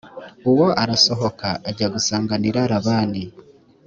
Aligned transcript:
uwo 0.49 0.67
arasohoka 0.81 1.47
ajya 1.69 1.87
gusanganirira 1.93 2.61
labani 2.71 3.23